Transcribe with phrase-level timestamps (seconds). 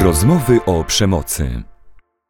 [0.00, 1.62] Rozmowy o przemocy.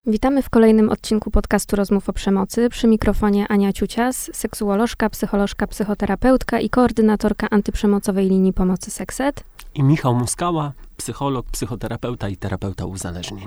[0.06, 2.68] Witamy w kolejnym odcinku podcastu Rozmów o Przemocy.
[2.68, 9.44] Przy mikrofonie Ania Ciucias, seksuolożka, psycholożka, psychoterapeutka i koordynatorka antyprzemocowej linii pomocy Sekset.
[9.74, 13.46] I Michał Muskała, psycholog, psychoterapeuta i terapeuta uzależnień.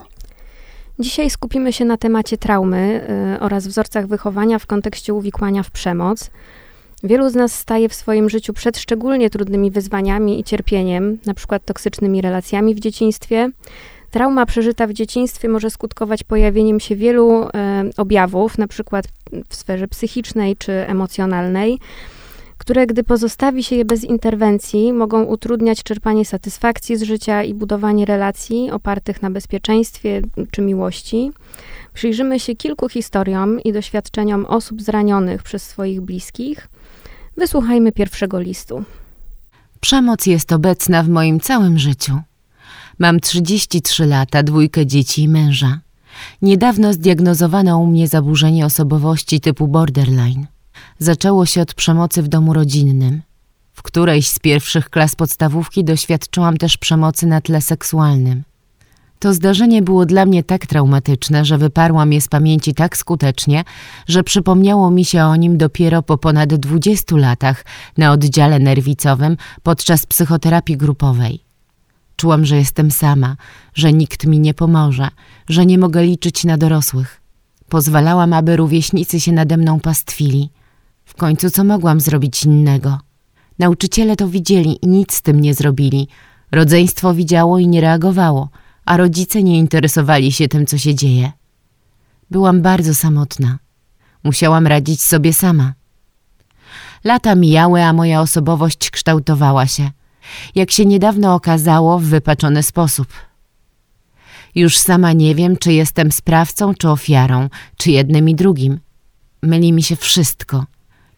[0.99, 6.31] Dzisiaj skupimy się na temacie traumy y, oraz wzorcach wychowania w kontekście uwikłania w przemoc.
[7.03, 11.59] Wielu z nas staje w swoim życiu przed szczególnie trudnymi wyzwaniami i cierpieniem, np.
[11.59, 13.49] toksycznymi relacjami w dzieciństwie.
[14.15, 17.49] Trauma przeżyta w dzieciństwie może skutkować pojawieniem się wielu e,
[17.97, 19.01] objawów, np.
[19.49, 21.79] w sferze psychicznej czy emocjonalnej,
[22.57, 28.05] które, gdy pozostawi się je bez interwencji, mogą utrudniać czerpanie satysfakcji z życia i budowanie
[28.05, 30.21] relacji opartych na bezpieczeństwie
[30.51, 31.31] czy miłości.
[31.93, 36.67] Przyjrzymy się kilku historiom i doświadczeniom osób zranionych przez swoich bliskich.
[37.37, 38.83] Wysłuchajmy pierwszego listu.
[39.79, 42.21] Przemoc jest obecna w moim całym życiu.
[42.99, 45.79] Mam 33 lata, dwójkę dzieci i męża.
[46.41, 50.47] Niedawno zdiagnozowano u mnie zaburzenie osobowości typu borderline.
[50.99, 53.21] Zaczęło się od przemocy w domu rodzinnym.
[53.73, 58.43] W którejś z pierwszych klas podstawówki doświadczyłam też przemocy na tle seksualnym.
[59.19, 63.63] To zdarzenie było dla mnie tak traumatyczne, że wyparłam je z pamięci tak skutecznie,
[64.07, 67.65] że przypomniało mi się o nim dopiero po ponad 20 latach
[67.97, 71.44] na oddziale nerwicowym podczas psychoterapii grupowej.
[72.15, 73.35] Czułam, że jestem sama,
[73.73, 75.07] że nikt mi nie pomoże,
[75.49, 77.21] że nie mogę liczyć na dorosłych.
[77.69, 80.49] Pozwalałam, aby rówieśnicy się nade mną pastwili.
[81.05, 82.99] W końcu co mogłam zrobić innego?
[83.59, 86.07] Nauczyciele to widzieli i nic z tym nie zrobili.
[86.51, 88.49] Rodzeństwo widziało i nie reagowało,
[88.85, 91.31] a rodzice nie interesowali się tym, co się dzieje.
[92.31, 93.59] Byłam bardzo samotna.
[94.23, 95.73] Musiałam radzić sobie sama.
[97.03, 99.91] Lata mijały, a moja osobowość kształtowała się–
[100.55, 103.07] jak się niedawno okazało, w wypaczony sposób.
[104.55, 108.79] Już sama nie wiem, czy jestem sprawcą, czy ofiarą, czy jednym i drugim.
[109.43, 110.65] Myli mi się wszystko.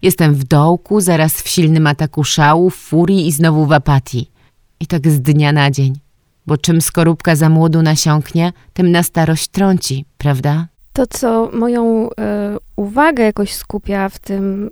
[0.01, 4.31] Jestem w dołku, zaraz w silnym ataku szału, furii i znowu w apatii.
[4.79, 5.99] I tak z dnia na dzień.
[6.47, 10.67] Bo czym skorupka za młodu nasiąknie, tym na starość trąci, prawda?
[10.97, 12.13] To, co moją y,
[12.75, 14.69] uwagę jakoś skupia w tym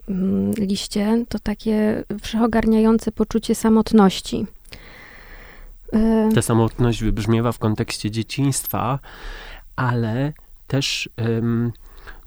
[0.57, 4.45] y, liście, to takie wszechogarniające poczucie samotności.
[5.93, 8.99] Y, Ta samotność wybrzmiewa w kontekście dzieciństwa,
[9.75, 10.33] ale
[10.67, 11.09] też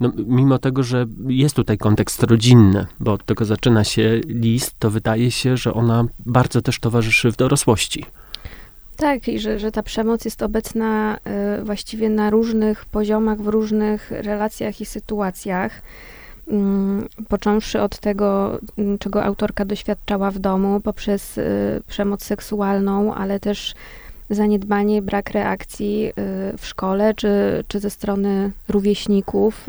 [0.00, 4.90] no, mimo tego, że jest tutaj kontekst rodzinny, bo od tego zaczyna się list, to
[4.90, 8.04] wydaje się, że ona bardzo też towarzyszy w dorosłości.
[8.98, 11.18] Tak, i że, że ta przemoc jest obecna
[11.60, 15.82] y, właściwie na różnych poziomach, w różnych relacjach i sytuacjach.
[16.48, 23.40] Y, począwszy od tego, y, czego autorka doświadczała w domu, poprzez y, przemoc seksualną, ale
[23.40, 23.74] też
[24.30, 26.12] zaniedbanie, brak reakcji y,
[26.58, 29.66] w szkole czy, czy ze strony rówieśników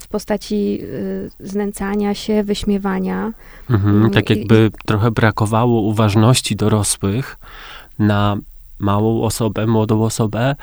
[0.00, 3.32] w postaci y, znęcania się, wyśmiewania.
[3.70, 7.36] Mhm, mm, tak jakby I, trochę brakowało uważności dorosłych
[7.98, 8.36] na
[8.78, 10.56] małą osobę, młodą osobę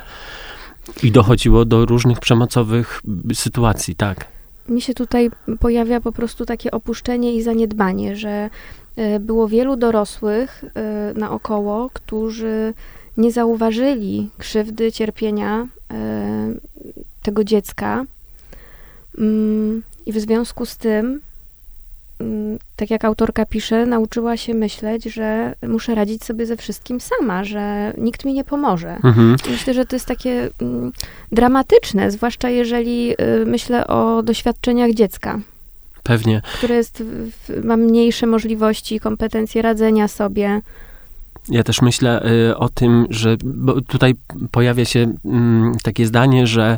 [1.04, 3.02] i dochodziło do różnych przemocowych
[3.34, 4.28] sytuacji, tak.
[4.70, 8.50] Mi się tutaj pojawia po prostu takie opuszczenie i zaniedbanie, że
[8.98, 10.64] y, było wielu dorosłych
[11.16, 12.74] naokoło, którzy
[13.18, 15.68] nie zauważyli krzywdy, cierpienia
[17.24, 18.06] tego dziecka,
[20.06, 21.22] I w związku z tym,
[22.20, 27.44] mm, tak jak autorka pisze, nauczyła się myśleć, że muszę radzić sobie ze wszystkim sama,
[27.44, 28.98] że nikt mi nie pomoże.
[29.04, 29.36] Mhm.
[29.50, 30.92] Myślę, że to jest takie mm,
[31.32, 35.40] dramatyczne, zwłaszcza jeżeli y, myślę o doświadczeniach dziecka.
[36.04, 36.42] Pewnie.
[36.58, 37.04] Które jest,
[37.64, 40.62] ma mniejsze możliwości, kompetencje radzenia sobie.
[41.50, 43.38] Ja też myślę y, o tym, że
[43.88, 44.16] tutaj
[44.52, 45.14] pojawia się y,
[45.84, 46.78] takie zdanie, że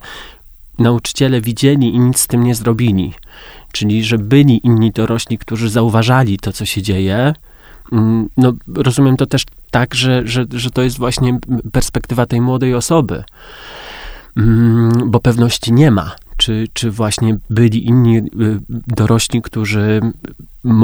[0.80, 3.14] nauczyciele widzieli i nic z tym nie zrobili.
[3.72, 7.34] Czyli, że byli inni dorośli, którzy zauważali to, co się dzieje.
[7.92, 11.40] Mm, no, rozumiem to też tak, że, że, że to jest właśnie
[11.72, 13.24] perspektywa tej młodej osoby,
[14.38, 16.16] mm, bo pewności nie ma.
[16.38, 18.24] Czy, czy właśnie byli inni y,
[18.70, 20.02] dorośli, którzy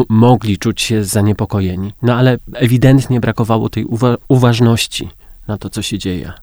[0.09, 1.93] mogli czuć się zaniepokojeni.
[2.01, 5.09] No ale ewidentnie brakowało tej uwa uważności
[5.47, 6.33] na to, co się dzieje.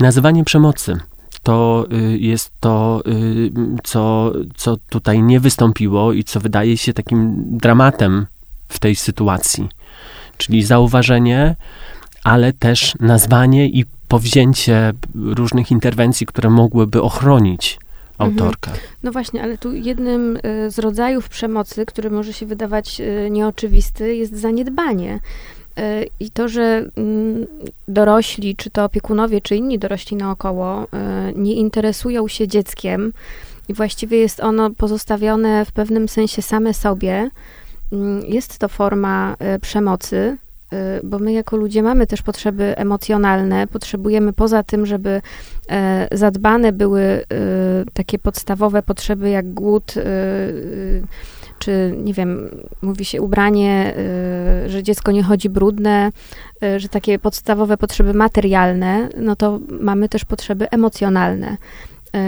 [0.00, 1.00] Nazywanie przemocy
[1.42, 3.50] to y, jest to, y,
[3.84, 8.26] co, co tutaj nie wystąpiło i co wydaje się takim dramatem
[8.68, 9.68] w tej sytuacji.
[10.36, 11.56] Czyli zauważenie,
[12.24, 17.78] ale też nazwanie i powzięcie różnych interwencji, które mogłyby ochronić
[18.18, 18.70] autorkę.
[18.70, 18.88] Mhm.
[19.02, 24.40] No właśnie, ale tu jednym y, z rodzajów przemocy, który może się wydawać nieoczywisty, jest
[24.40, 25.18] zaniedbanie.
[25.78, 27.46] Y, I to, że mm,
[27.88, 30.86] dorośli, czy to opiekunowie, czy inni dorośli naokoło, y,
[31.36, 33.12] nie interesują się dzieckiem
[33.68, 37.30] i właściwie jest ono pozostawione w pewnym sensie same sobie,
[37.92, 40.36] mm, jest to forma y, przemocy,
[41.04, 45.22] bo my jako ludzie mamy też potrzeby emocjonalne, potrzebujemy poza tym, żeby
[45.70, 47.24] e, zadbane były
[47.92, 49.94] takie podstawowe potrzeby jak głód,
[51.62, 52.48] czy nie wiem,
[52.82, 53.94] mówi się ubranie,
[54.66, 56.10] y, że dziecko nie chodzi brudne,
[56.64, 61.56] y, że takie podstawowe potrzeby materialne, no to mamy też potrzeby emocjonalne,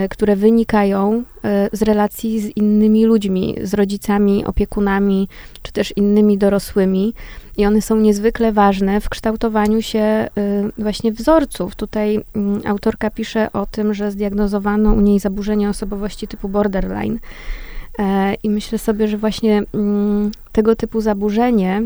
[0.05, 1.23] y, które wynikają
[1.73, 5.27] z relacji z innymi ludźmi, z rodzicami, opiekunami,
[5.61, 7.13] czy też innymi dorosłymi.
[7.57, 10.27] I one są niezwykle ważne w kształtowaniu się
[10.77, 11.75] właśnie wzorców.
[11.75, 17.19] Tutaj mm, autorka pisze o tym, że zdiagnozowano u niej zaburzenie osobowości typu borderline.
[17.99, 21.83] E, I myślę sobie, że właśnie mm, tego typu zaburzenie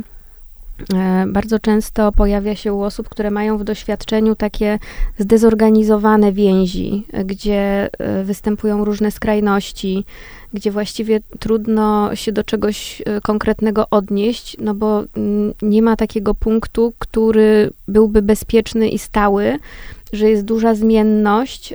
[0.93, 4.79] e, bardzo często pojawia się u osób, które mają w doświadczeniu takie
[5.17, 10.05] zdezorganizowane więzi, gdzie e, występują różne skrajności,
[10.53, 16.93] gdzie właściwie trudno się do czegoś konkretnego odnieść, no bo mm, nie ma takiego punktu,
[16.99, 19.59] który byłby bezpieczny i stały,
[20.13, 21.73] że jest duża zmienność,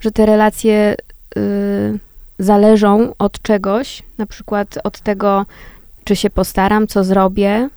[0.00, 0.94] że te relacje
[2.38, 5.46] zależą od czegoś, na przykład od tego,
[6.04, 7.68] czy się postaram, co zrobię,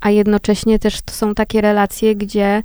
[0.00, 2.62] a jednocześnie też to są takie relacje, gdzie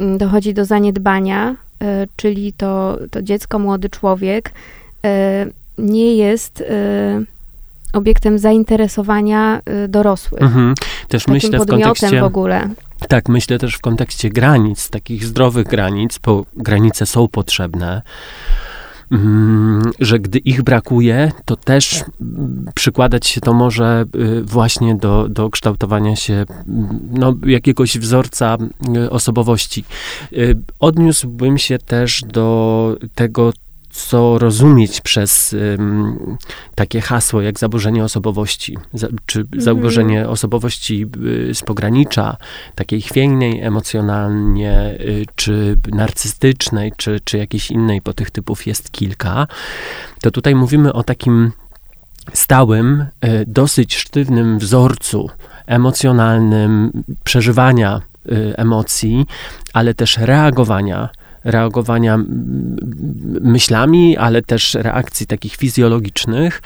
[0.00, 4.52] mm, dochodzi do zaniedbania, e, czyli to, to dziecko, młody człowiek
[5.04, 5.46] e,
[5.78, 7.22] nie jest e,
[7.92, 10.42] obiektem zainteresowania dorosłych.
[10.42, 10.74] Mhm.
[11.08, 12.68] Też Takim myślę w kontekście w ogóle.
[13.08, 18.02] Tak, myślę też w kontekście granic, takich zdrowych granic, bo granice są potrzebne.
[19.12, 22.04] Mm, że gdy ich brakuje, to też
[22.74, 28.58] przykładać się to może y, właśnie do, do kształtowania się mm, no, jakiegoś wzorca
[28.96, 29.84] y, osobowości.
[30.32, 33.52] Y, odniósłbym się też do tego,
[33.92, 36.36] co rozumieć przez um,
[36.74, 39.62] takie hasło jak zaburzenie osobowości, za, czy mhm.
[39.62, 41.06] zaburzenie osobowości
[41.50, 42.36] y, z pogranicza,
[42.74, 49.46] takiej chwiejnej emocjonalnie, y, czy narcystycznej, czy, czy jakiejś innej, bo tych typów jest kilka,
[50.20, 51.52] to tutaj mówimy o takim
[52.32, 55.30] stałym, y, dosyć sztywnym wzorcu
[55.66, 56.92] emocjonalnym
[57.24, 58.00] przeżywania
[58.32, 59.26] y, emocji,
[59.72, 61.08] ale też reagowania
[61.44, 62.18] reagowania
[63.40, 66.62] myślami, ale też reakcji takich fizjologicznych,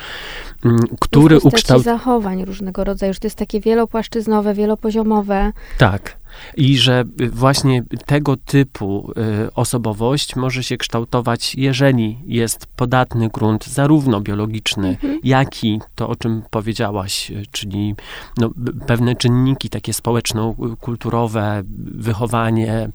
[1.01, 1.99] który ukształtował.
[1.99, 5.53] zachowań różnego rodzaju, że to jest takie wielopłaszczyznowe, wielopoziomowe.
[5.79, 6.17] Tak.
[6.57, 9.13] I że właśnie tego typu
[9.47, 15.19] y, osobowość może się kształtować, jeżeli jest podatny grunt, zarówno biologiczny, mhm.
[15.25, 17.95] jak i to, o czym powiedziałaś, y, czyli
[18.39, 18.51] no,
[18.87, 21.63] pewne czynniki takie społeczno-kulturowe,
[21.95, 22.89] wychowanie,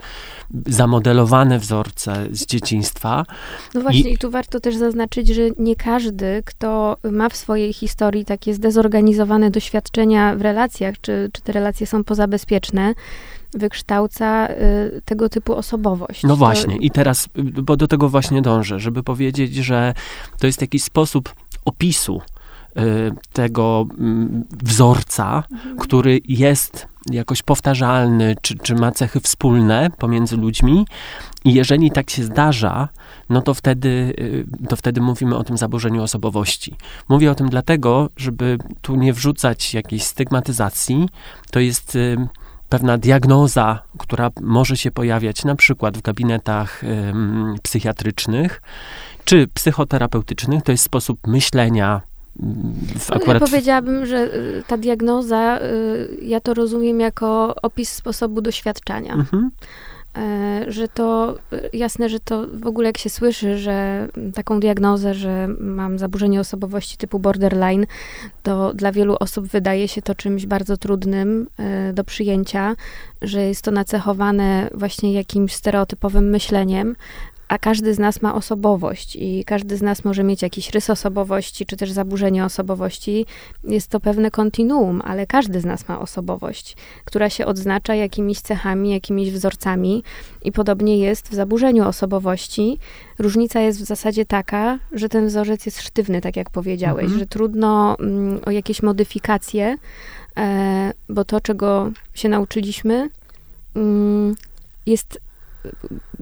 [0.65, 3.25] zamodelowane wzorce z dzieciństwa.
[3.73, 7.73] No właśnie, i, i tu warto też zaznaczyć, że nie każdy, kto ma w swojej
[7.73, 12.93] historii takie zdezorganizowane doświadczenia w relacjach, czy, czy te relacje są pozabezpieczne,
[13.53, 16.23] wykształca y, tego typu osobowość.
[16.23, 16.81] No właśnie, to...
[16.81, 19.93] i teraz, y, bo do tego właśnie dążę, żeby powiedzieć, że
[20.39, 22.21] to jest jakiś sposób opisu
[22.77, 22.81] y,
[23.33, 25.77] tego mm, wzorca, mhm.
[25.77, 30.85] który jest jakoś powtarzalny, czy, czy ma cechy wspólne pomiędzy ludźmi.
[31.45, 32.89] I jeżeli tak się zdarza,
[33.29, 34.13] no to wtedy,
[34.69, 36.75] to wtedy mówimy o tym zaburzeniu osobowości.
[37.09, 41.09] Mówię o tym dlatego, żeby tu nie wrzucać jakiejś stygmatyzacji.
[41.51, 41.97] To jest
[42.71, 48.61] pewna diagnoza, która może się pojawiać na przykład w gabinetach ym, psychiatrycznych
[49.25, 50.63] czy psychoterapeutycznych.
[50.63, 52.01] To jest sposób myślenia.
[52.99, 53.41] W akurat...
[53.41, 59.13] Ja powiedziałabym, że y, ta diagnoza, y, ja to rozumiem jako opis sposobu doświadczania.
[59.13, 59.51] Mhm.
[60.17, 61.37] E, że to
[61.73, 66.97] jasne, że to w ogóle jak się słyszy, że taką diagnozę, że mam zaburzenie osobowości
[66.97, 67.85] typu borderline,
[68.43, 72.75] to dla wielu osób wydaje się to czymś bardzo trudnym e, do przyjęcia,
[73.21, 76.95] że jest to nacechowane właśnie jakimś stereotypowym myśleniem,
[77.51, 81.65] a każdy z nas ma osobowość i każdy z nas może mieć jakiś rys osobowości,
[81.65, 83.25] czy też zaburzenie osobowości.
[83.63, 88.91] Jest to pewne kontinuum, ale każdy z nas ma osobowość, która się odznacza jakimiś cechami,
[88.91, 90.03] jakimiś wzorcami
[90.43, 92.79] i podobnie jest w zaburzeniu osobowości.
[93.19, 97.19] Różnica jest w zasadzie taka, że ten wzorzec jest sztywny, tak jak powiedziałeś, mhm.
[97.19, 99.77] że trudno mm, o jakieś modyfikacje,
[100.37, 103.09] e, bo to, czego się nauczyliśmy,
[103.75, 104.35] mm,
[104.85, 105.19] jest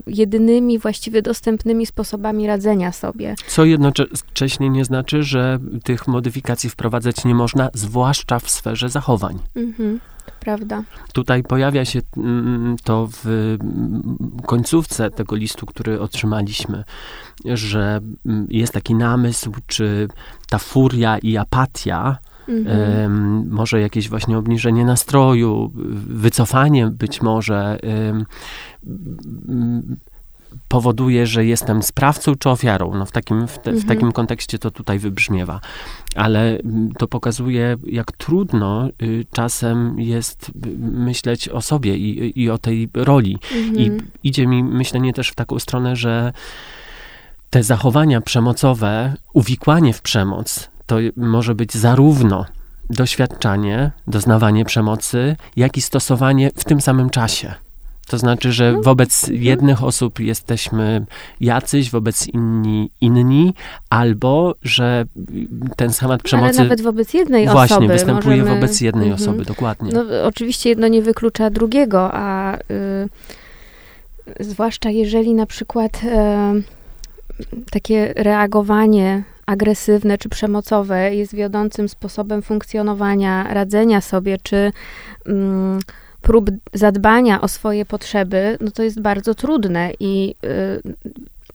[0.08, 3.36] jedynymi właściwie dostępnymi sposobami radzenia sobie.
[3.48, 9.40] Co jednocześnie nie znaczy, że tych modyfikacji wprowadzać nie można, zwłaszcza w sferze zachowań.
[9.56, 10.00] Mhm.
[10.40, 10.84] Prawda.
[11.14, 16.84] Tutaj pojawia się mm, to w mm, końcówce tego listu, który otrzymaliśmy,
[17.46, 20.08] że mm, jest taki namysł, czy
[20.50, 22.18] ta furia i apatia,
[22.50, 23.50] Mhm.
[23.52, 25.72] może jakieś właśnie obniżenie nastroju,
[26.08, 27.80] wycofanie być może
[30.68, 32.94] powoduje, że jestem sprawcą czy ofiarą.
[32.96, 33.88] No w, takim, w, te, w Mhm.
[33.88, 35.62] takim kontekście to tutaj wybrzmiewa.
[36.16, 42.58] Ale mm, to pokazuje, jak trudno y, czasem jest myśleć o sobie i, i o
[42.58, 43.38] tej roli.
[43.76, 44.08] I Mhm.
[44.24, 46.34] idzie mi myślenie też w taką stronę, że
[47.50, 52.46] te zachowania przemocowe, uwikłanie w przemoc, to może być zarówno
[52.90, 57.54] doświadczanie, doznawanie przemocy, jak i stosowanie w tym samym czasie.
[58.08, 58.82] To znaczy, że No.
[58.82, 61.06] wobec jednych osób jesteśmy
[61.42, 63.54] jacyś, wobec inni inni,
[63.90, 65.06] albo że
[65.76, 68.56] ten schemat Ale przemocy nawet wobec jednej właśnie osoby występuje możemy...
[68.56, 69.22] wobec jednej Mhm.
[69.22, 69.92] osoby, dokładnie.
[69.94, 72.60] No, oczywiście jedno nie wyklucza drugiego, a y,
[74.40, 76.02] zwłaszcza jeżeli na przykład
[77.72, 84.72] takie reagowanie agresywne czy przemocowe jest wiodącym sposobem funkcjonowania, radzenia sobie, czy
[85.26, 85.80] mm,
[86.22, 90.82] prób zadbania o swoje potrzeby, no to jest bardzo trudne i y,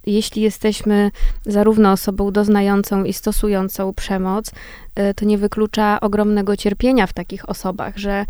[0.07, 1.11] jeśli jesteśmy
[1.47, 7.99] zarówno osobą doznającą i stosującą przemoc, y, to nie wyklucza ogromnego cierpienia w takich osobach,
[7.99, 8.27] że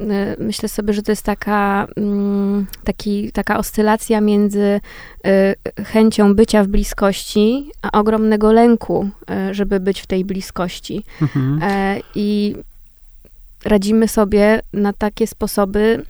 [0.00, 0.04] y,
[0.38, 4.80] myślę sobie, że to jest taka, mm, taki, taka oscylacja między
[5.78, 9.08] y, chęcią bycia w bliskości, a ogromnego lęku,
[9.50, 11.04] żeby być w tej bliskości.
[11.22, 11.60] Mhm.
[11.62, 12.56] E, I
[13.64, 16.04] radzimy sobie na takie sposoby,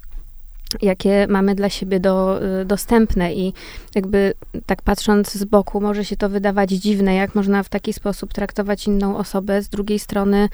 [0.83, 3.35] jakie mamy dla siebie do, y, dostępne.
[3.35, 3.53] I
[3.95, 4.35] jakby
[4.67, 8.87] tak patrząc z boku, może się to wydawać dziwne, jak można w taki sposób traktować
[8.87, 9.63] inną osobę.
[9.63, 10.49] Z drugiej strony,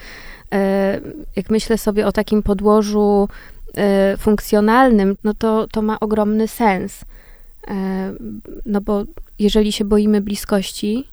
[0.53, 1.01] e,
[1.35, 3.29] jak myślę sobie o takim podłożu
[3.77, 7.05] e, funkcjonalnym, no to, to ma ogromny sens.
[8.65, 9.03] No bo
[9.39, 11.07] jeżeli się boimy bliskości,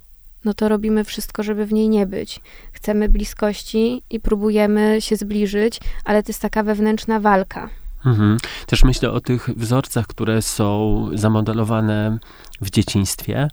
[0.45, 2.41] no to robimy wszystko, żeby w niej nie być.
[2.73, 7.71] Chcemy bliskości i próbujemy się zbliżyć, ale to jest taka wewnętrzna walka.
[8.05, 8.39] Mhm.
[8.67, 12.19] Też myślę o tych wzorcach, które są zamodelowane
[12.61, 13.49] w dzieciństwie,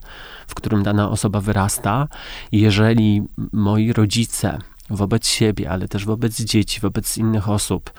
[0.47, 2.07] w którym dana osoba wyrasta.
[2.51, 7.91] Jeżeli moi rodzice wobec siebie, ale też wobec dzieci, wobec innych osób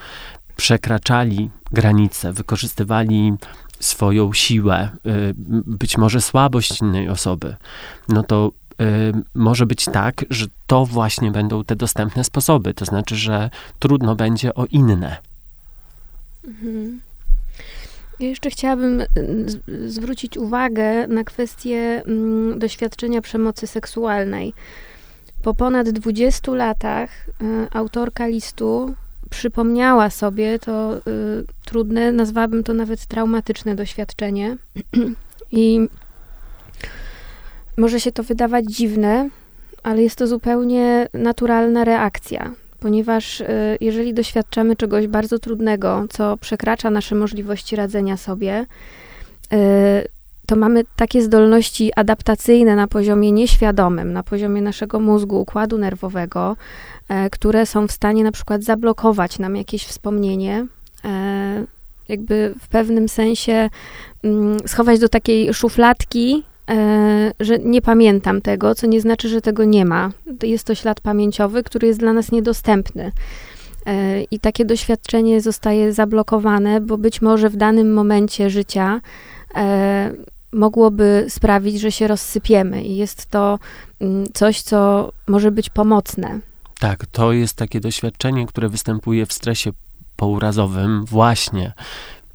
[0.56, 3.32] przekraczali granice, wykorzystywali
[3.80, 5.34] swoją siłę, y,
[5.66, 7.56] być może słabość innej osoby,
[8.08, 12.74] no to y, może być tak, że to właśnie będą te dostępne sposoby.
[12.74, 15.27] To znaczy, że trudno będzie o inne.
[18.20, 19.02] Ja jeszcze chciałabym
[19.46, 24.54] z- zwrócić uwagę na kwestię mm, doświadczenia przemocy seksualnej.
[25.42, 27.32] Po ponad 20 latach y,
[27.70, 28.94] autorka listu
[29.30, 31.00] przypomniała sobie to y,
[31.64, 34.56] trudne, nazwałabym to nawet traumatyczne doświadczenie.
[35.52, 35.88] I
[37.76, 39.28] może się to wydawać dziwne,
[39.82, 43.47] ale jest to zupełnie naturalna reakcja, ponieważ y,
[43.80, 48.66] jeżeli doświadczamy czegoś bardzo trudnego, co przekracza nasze możliwości radzenia sobie,
[49.52, 49.56] y,
[50.47, 56.56] to mamy takie zdolności adaptacyjne na poziomie nieświadomym, na poziomie naszego mózgu, układu nerwowego,
[57.08, 60.66] e, które są w stanie na przykład zablokować nam jakieś wspomnienie,
[62.08, 63.70] jakby w pewnym sensie
[64.25, 66.44] mm, schować do takiej szufladki,
[67.40, 70.10] że nie pamiętam tego, co nie znaczy, że tego nie ma.
[70.42, 73.12] Jest to ślad pamięciowy, który jest dla nas niedostępny.
[73.87, 79.00] E, I takie doświadczenie zostaje zablokowane, bo być może w danym momencie życia
[79.54, 80.12] e,
[80.52, 82.82] mogłoby sprawić, że się rozsypiemy.
[82.82, 83.58] I jest to
[84.00, 86.40] mm, coś, co może być pomocne.
[86.80, 89.70] Tak, to jest takie doświadczenie, które występuje w stresie
[90.16, 91.72] pourazowym, właśnie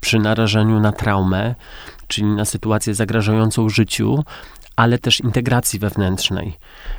[0.01, 1.55] przy narażeniu na traumę,
[2.07, 4.23] czyli na sytuację zagrażającą życiu,
[4.75, 6.53] ale też integracji wewnętrznej.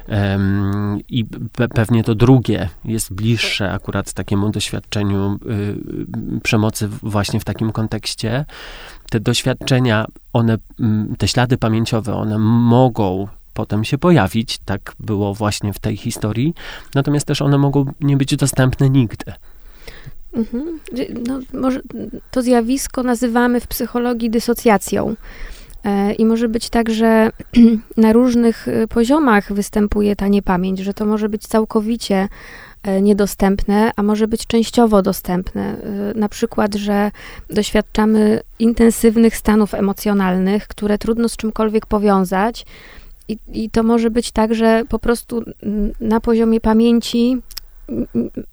[0.09, 5.53] Em, I pe- pewnie to drugie jest bliższe akurat takiemu doświadczeniu y,
[6.37, 8.45] y, przemocy właśnie w takim kontekście.
[9.11, 15.73] Te doświadczenia, one, mm, te ślady pamięciowe, one mogą potem się pojawić, tak było właśnie
[15.73, 16.55] w tej historii,
[16.95, 19.33] natomiast też one mogą nie być dostępne nigdy.
[20.37, 20.81] Mhm.
[21.29, 21.81] No, może
[22.31, 25.17] to zjawisko nazywamy w psychologii dysocjacją.
[25.85, 27.31] E, I może być tak, że
[27.97, 32.29] na różnych y, poziomach występuje ta niepamięć, że to może być całkowicie
[32.83, 35.77] e, niedostępne, a może być częściowo dostępne.
[36.15, 37.11] Y, Na przykład, że
[37.51, 42.67] doświadczamy intensywnych stanów emocjonalnych, które trudno z czymkolwiek powiązać.
[43.29, 45.43] I, I to może być tak, że po prostu
[46.01, 47.43] na poziomie pamięci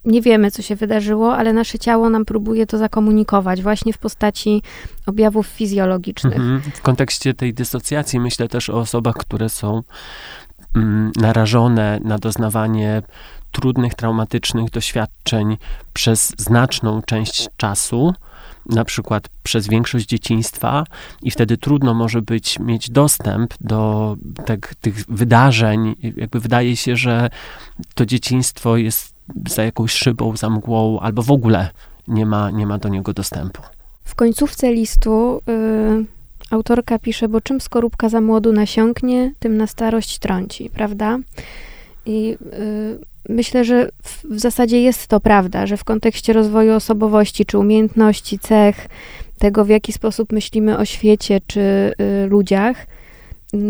[0.04, 4.62] nie wiemy, co się wydarzyło, ale nasze ciało nam próbuje to zakomunikować właśnie w postaci
[5.06, 6.36] objawów fizjologicznych.
[6.36, 6.60] Mhm.
[6.74, 9.82] W kontekście tej dysocjacji myślę też o osobach, które są
[10.76, 13.02] mm, narażone na doznawanie
[13.52, 15.56] trudnych, traumatycznych doświadczeń
[15.92, 18.14] przez znaczną część czasu,
[18.66, 20.84] na przykład przez większość dzieciństwa,
[21.22, 25.94] i wtedy trudno może być mieć dostęp do tak, tych wydarzeń.
[26.16, 27.30] Jakby wydaje się, że
[27.94, 29.11] to dzieciństwo jest
[29.48, 31.70] za jakąś szybą, za mgłą, albo w ogóle
[32.08, 33.62] nie ma, nie ma do niego dostępu.
[34.04, 36.04] W końcówce listu y,
[36.50, 41.18] autorka pisze, bo czym skorupka za młodu nasiąknie, tym na starość trąci, prawda?
[42.06, 42.98] I y,
[43.28, 48.38] myślę, że w, w, zasadzie jest to prawda, że w kontekście rozwoju osobowości, czy umiejętności,
[48.38, 48.88] cech,
[49.38, 52.86] tego w jaki sposób myślimy o świecie, czy y, ludziach,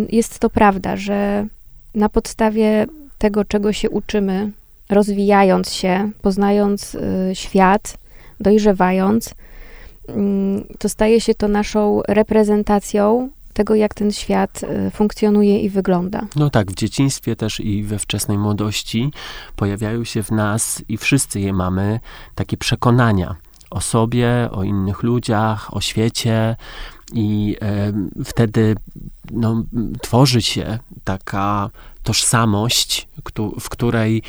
[0.08, 1.46] jest to prawda, że
[1.94, 2.86] na podstawie
[3.18, 4.50] tego, czego się uczymy,
[4.92, 7.98] rozwijając się, poznając y, świat,
[8.40, 9.34] dojrzewając,
[10.08, 16.26] mm, to staje się to naszą reprezentacją tego, jak ten świat y, funkcjonuje i wygląda.
[16.36, 19.12] No tak, w dzieciństwie też i we wczesnej młodości
[19.56, 22.00] pojawiają się w nas i wszyscy je mamy
[22.34, 23.36] takie przekonania
[23.70, 26.56] o sobie, o innych ludziach, o świecie
[27.12, 27.92] i e,
[28.24, 28.76] wtedy
[29.30, 29.62] no,
[30.02, 31.70] tworzy się taka
[32.02, 33.08] tożsamość,
[33.60, 34.22] w której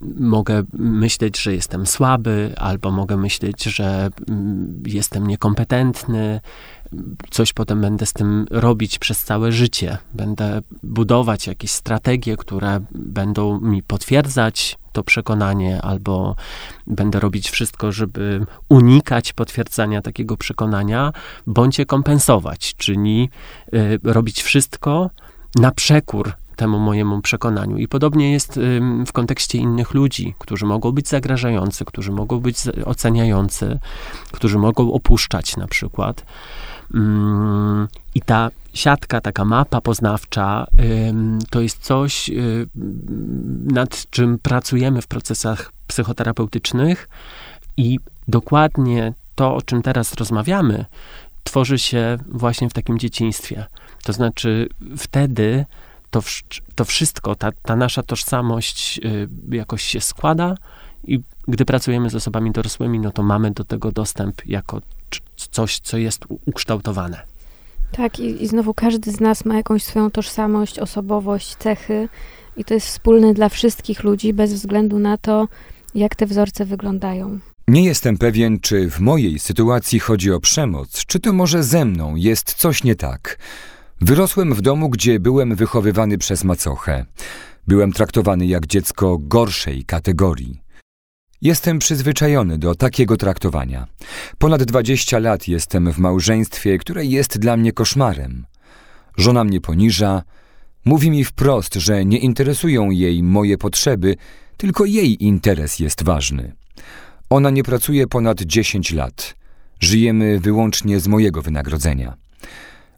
[0.00, 6.40] mogę myśleć, że jestem słaby, albo mogę myśleć, że mm, jestem niekompetentny.
[7.30, 9.98] Coś potem będę z tym robić przez całe życie.
[10.14, 16.36] Będę budować jakieś strategie, które będą mi potwierdzać to przekonanie, albo
[16.86, 21.12] będę robić wszystko, żeby unikać potwierdzania takiego przekonania,
[21.46, 23.28] bądź je kompensować, czyli
[23.74, 25.10] y, robić wszystko
[25.54, 27.76] na przekór temu mojemu przekonaniu.
[27.76, 28.60] I podobnie jest
[29.06, 33.78] w kontekście innych ludzi, którzy mogą być zagrażający, którzy mogą być oceniający,
[34.32, 36.24] którzy mogą opuszczać na przykład.
[36.94, 40.66] Mm, I ta siatka, taka mapa poznawcza,
[41.50, 42.68] to jest coś, y,
[43.64, 47.08] nad czym pracujemy w procesach psychoterapeutycznych
[47.76, 50.84] i dokładnie to, o czym teraz rozmawiamy,
[51.44, 53.66] tworzy się właśnie w takim dzieciństwie.
[54.04, 55.64] To znaczy, wtedy
[56.10, 56.22] to,
[56.74, 60.54] to wszystko, ta, ta nasza tożsamość y, jakoś się składa
[61.04, 64.80] i gdy pracujemy z osobami dorosłymi, no to mamy do tego dostęp jako
[65.50, 67.22] coś, co jest ukształtowane.
[67.92, 72.08] Tak, i, i znowu każdy z nas ma jakąś swoją tożsamość, osobowość, cechy,
[72.56, 75.48] i to jest wspólne dla wszystkich ludzi, bez względu na to,
[75.94, 77.38] jak te wzorce wyglądają.
[77.68, 82.16] Nie jestem pewien, czy w mojej sytuacji chodzi o przemoc, czy to może ze mną
[82.16, 83.38] jest coś nie tak.
[84.00, 87.04] Wyrosłem w domu, gdzie byłem wychowywany przez macochę.
[87.66, 90.60] Byłem traktowany jak dziecko gorszej kategorii.
[91.42, 93.86] Jestem przyzwyczajony do takiego traktowania.
[94.38, 98.46] Ponad 20 lat jestem w małżeństwie, które jest dla mnie koszmarem.
[99.16, 100.22] Żona mnie poniża,
[100.84, 104.16] mówi mi wprost, że nie interesują jej moje potrzeby,
[104.56, 106.52] tylko jej interes jest ważny.
[107.30, 109.34] Ona nie pracuje ponad 10 lat.
[109.80, 112.25] Żyjemy wyłącznie z mojego wynagrodzenia.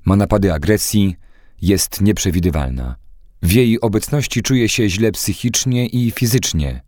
[0.05, 1.17] Ma napady agresji,
[1.63, 2.97] jest nieprzewidywalna.
[3.43, 6.81] W jej obecności czuję się źle psychicznie i fizycznie.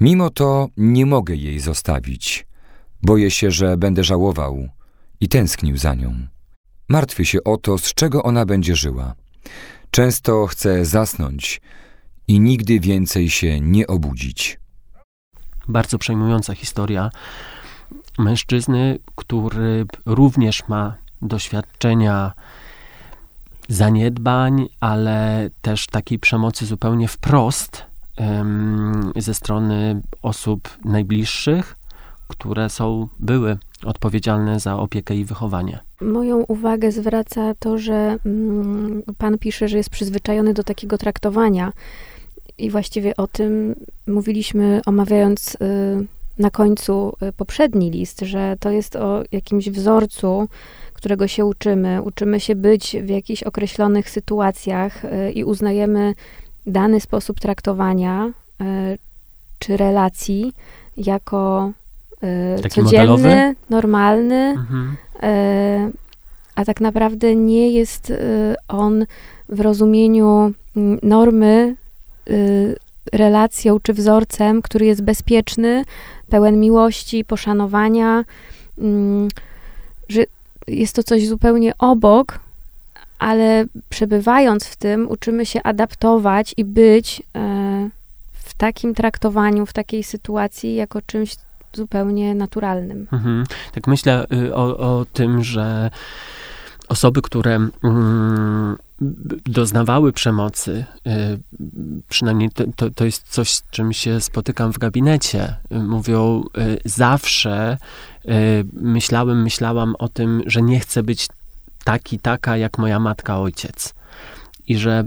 [0.00, 2.46] Mimo to nie mogę jej zostawić.
[3.02, 4.68] Boję się, że będę żałował
[5.20, 6.26] i tęsknił za nią.
[6.88, 9.14] Martwię się o to, z czego ona będzie żyła.
[9.90, 11.60] Często chcę zasnąć
[12.28, 14.60] i nigdy więcej się nie obudzić.
[15.68, 17.10] Bardzo przejmująca historia
[18.18, 22.32] mężczyzny, który również ma doświadczenia
[23.68, 27.82] zaniedbań, ale też takiej przemocy zupełnie wprost
[29.16, 31.76] ze strony osób najbliższych,
[32.28, 35.78] które są, były odpowiedzialne za opiekę i wychowanie.
[36.00, 41.72] Moją uwagę zwraca to, że mm, pan pisze, że jest przyzwyczajony do takiego traktowania.
[42.58, 43.74] I właściwie o tym
[44.06, 45.58] mówiliśmy, omawiając y,
[46.38, 50.48] na końcu y, poprzedni list, że to jest o jakimś wzorcu,
[50.96, 52.02] którego się uczymy.
[52.02, 56.14] Uczymy się być w jakichś określonych sytuacjach y, i uznajemy
[56.66, 58.26] dany sposób traktowania
[58.60, 58.98] y,
[59.58, 60.52] czy relacji
[60.96, 61.72] jako
[62.58, 63.54] y, Taki codzienny, modelowy?
[63.70, 64.96] normalny, mhm.
[66.54, 68.12] a tak naprawdę nie jest
[68.68, 69.06] on
[69.48, 71.76] w rozumieniu mm, normy
[73.12, 75.84] relacją czy wzorcem, który jest bezpieczny,
[76.28, 78.24] pełen miłości, poszanowania,
[78.78, 79.28] mm,
[80.68, 82.38] jest to coś zupełnie obok,
[83.18, 87.90] ale przebywając w tym, uczymy się adaptować i być e,
[88.32, 91.36] w takim traktowaniu w takiej sytuacji jako czymś
[91.72, 93.06] zupełnie naturalnym.
[93.12, 93.44] Mhm.
[93.72, 95.90] Tak myślę y, o, o tym, że
[96.88, 98.76] osoby, które mm,
[99.44, 101.10] doznawały przemocy, y,
[102.08, 107.78] przynajmniej to, to, jest coś, z czym się spotykam w gabinecie, y, mówią y, zawsze
[108.72, 111.28] myślałem, myślałam o tym, że nie chcę być
[111.84, 113.94] taki, taka jak moja matka, ojciec.
[114.68, 115.04] I że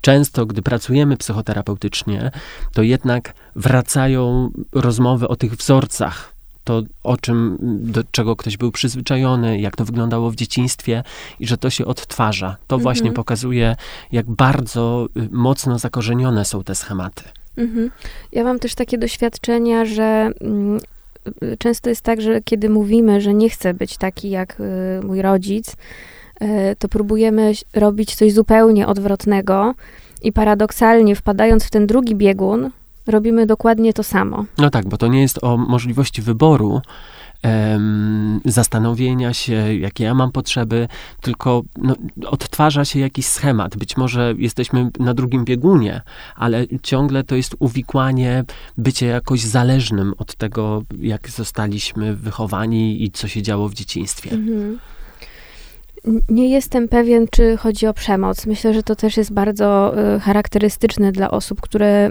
[0.00, 2.30] często, gdy pracujemy psychoterapeutycznie,
[2.72, 6.31] to jednak wracają rozmowy o tych wzorcach,
[6.64, 11.02] to, o czym, do czego ktoś był przyzwyczajony, jak to wyglądało w dzieciństwie
[11.40, 12.56] i że to się odtwarza.
[12.66, 12.82] To mhm.
[12.82, 13.76] właśnie pokazuje,
[14.12, 17.22] jak bardzo y, mocno zakorzenione są te schematy.
[17.56, 17.90] Mhm.
[18.32, 20.80] Ja mam też takie doświadczenia, że mm,
[21.42, 25.22] y, często jest tak, że kiedy mówimy, że nie chcę być taki jak y, mój
[25.22, 25.76] rodzic,
[26.78, 29.74] to próbujemy robić coś zupełnie odwrotnego
[30.22, 32.70] i paradoksalnie wpadając w ten drugi biegun,
[33.06, 34.44] robimy dokładnie to samo.
[34.58, 36.80] No tak, bo to nie jest o możliwości wyboru,
[37.44, 40.88] um, zastanowienia się, jakie ja mam potrzeby,
[41.20, 41.94] tylko no,
[42.26, 43.76] odtwarza się jakiś schemat.
[43.76, 46.02] Być może jesteśmy na drugim biegunie,
[46.36, 48.44] ale ciągle to jest uwikłanie,
[48.78, 54.30] bycie jakoś zależnym od tego, jak zostaliśmy wychowani i co się działo w dzieciństwie.
[54.30, 54.78] Mhm.
[56.28, 58.46] Nie jestem pewien, czy chodzi o przemoc.
[58.46, 62.10] Myślę, że to też jest bardzo y, charakterystyczne dla osób, które y,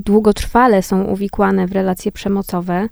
[0.00, 2.88] długotrwale są uwikłane w relacje przemocowe,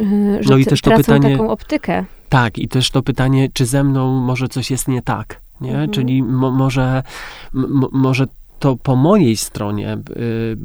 [0.00, 2.04] y, że no i też to pytanie, taką optykę.
[2.28, 5.70] Tak, i też to pytanie, czy ze mną może coś jest nie tak, nie?
[5.70, 5.90] Mhm.
[5.90, 7.02] Czyli mo, może,
[7.92, 8.26] może
[8.58, 10.56] to po mojej stronie y,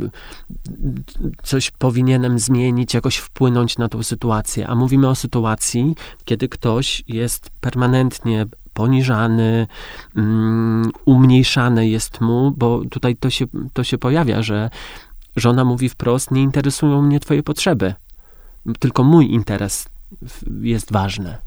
[1.44, 4.68] coś powinienem zmienić, jakoś wpłynąć na tą sytuację.
[4.68, 8.46] A mówimy o sytuacji, kiedy ktoś jest permanentnie
[8.76, 9.68] poniżany,
[10.16, 14.70] um, umniejszany jest mu, bo tutaj to się, to się pojawia, że
[15.36, 17.94] żona mówi wprost, nie interesują mnie twoje potrzeby,
[18.80, 19.86] tylko mój interes
[20.62, 21.38] jest ważny.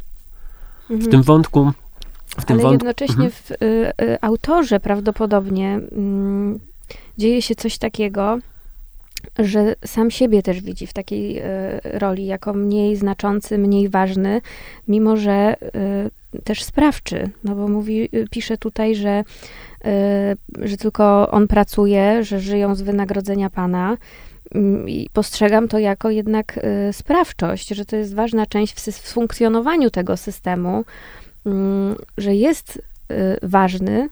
[0.90, 1.00] Mhm.
[1.00, 1.72] W tym wątku
[2.28, 3.30] w tym Ale wątku, jednocześnie mhm.
[3.30, 3.56] w y,
[4.02, 6.60] y, autorze prawdopodobnie y,
[7.18, 8.38] dzieje się coś takiego,
[9.38, 11.44] że sam siebie też widzi w takiej y,
[11.84, 14.40] roli jako mniej znaczący, mniej ważny,
[14.88, 19.24] mimo że y, też sprawczy, no bo mówi, y, pisze tutaj, że,
[20.60, 23.96] y, że tylko on pracuje, że żyją z wynagrodzenia pana.
[24.54, 29.90] Mm, I postrzegam to jako jednak y, sprawczość, że to jest ważna część w, funkcjonowaniu
[29.90, 30.84] tego systemu,
[31.46, 32.82] mm, że jest
[33.42, 34.08] ważny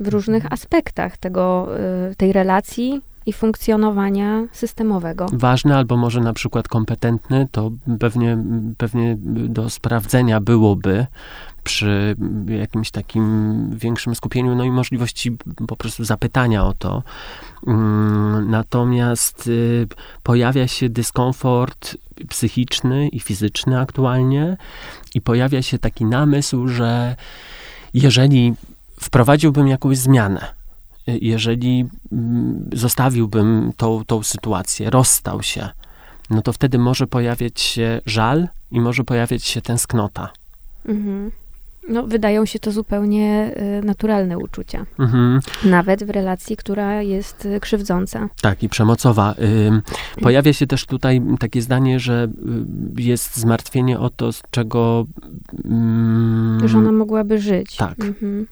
[0.00, 0.52] w różnych mhm.
[0.52, 1.68] aspektach tego,
[2.16, 5.26] tej relacji i funkcjonowania systemowego.
[5.32, 8.38] Ważny albo może na przykład kompetentny, to pewnie,
[8.78, 9.16] pewnie
[9.48, 11.06] do sprawdzenia byłoby,
[11.68, 12.16] przy
[12.48, 13.24] jakimś takim
[13.76, 17.02] większym skupieniu, no i możliwości po prostu zapytania o to.
[17.66, 19.86] Mm, natomiast y,
[20.22, 21.96] pojawia się dyskomfort
[22.28, 24.56] psychiczny i fizyczny aktualnie
[25.14, 27.16] i pojawia się taki namysł, że
[27.94, 28.54] jeżeli
[29.00, 30.54] wprowadziłbym jakąś zmianę,
[31.08, 35.68] y, jeżeli mm, zostawiłbym tą, tą sytuację, rozstał się,
[36.30, 40.32] no to wtedy może pojawiać się żal i może pojawiać się tęsknota.
[40.86, 41.30] Mhm.
[41.88, 44.86] No, wydają się to zupełnie y, naturalne uczucia.
[44.98, 45.40] Mhm.
[45.64, 48.28] Nawet w relacji, która jest y, krzywdząca.
[48.40, 49.34] Tak, i przemocowa.
[50.22, 52.28] Pojawia się też tutaj takie zdanie, że
[52.98, 55.06] y, jest zmartwienie o to, z czego.
[55.64, 57.76] Mm, że ona mogłaby żyć.
[57.76, 58.00] Tak.
[58.00, 58.46] Mhm.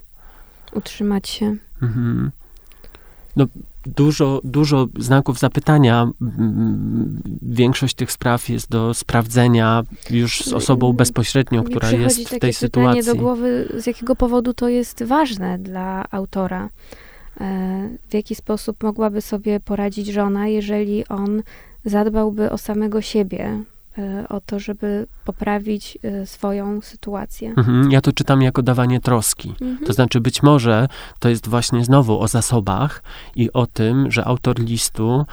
[0.72, 1.57] Utrzymać się.
[1.83, 2.31] Mhm.
[3.37, 3.46] No,
[3.87, 6.11] dużo, dużo znaków zapytania.
[7.42, 13.05] Większość tych spraw jest do sprawdzenia już z osobą bezpośrednią, która jest w tej sytuacji.
[13.05, 16.68] do głowy, z jakiego powodu to jest ważne dla autora.
[17.40, 21.42] E, w jaki sposób mogłaby sobie poradzić żona, jeżeli on
[21.85, 23.62] zadbałby o samego siebie,
[24.29, 27.55] o to, żeby poprawić e, swoją sytuację.
[27.57, 29.49] Mhm, ja to czytam jako dawanie troski.
[29.49, 29.79] Mhm.
[29.87, 33.03] To znaczy, być może to jest właśnie znowu o zasobach
[33.37, 35.27] i o tym, że autor listu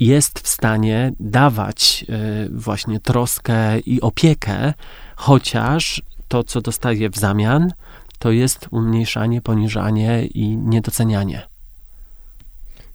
[0.00, 4.74] jest w stanie dawać e, właśnie troskę i opiekę,
[5.16, 7.72] chociaż to, co dostaje w zamian,
[8.18, 11.57] to jest umniejszanie, poniżanie i niedocenianie.